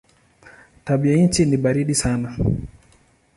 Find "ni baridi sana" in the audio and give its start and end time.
1.45-2.29